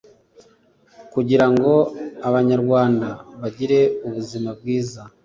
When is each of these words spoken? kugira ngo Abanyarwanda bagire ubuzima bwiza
kugira 1.13 1.45
ngo 1.51 1.73
Abanyarwanda 2.27 3.07
bagire 3.39 3.79
ubuzima 4.07 4.49
bwiza 4.59 5.01